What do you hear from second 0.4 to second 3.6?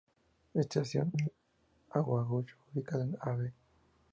Estación Ayacucho: Ubicada en Av.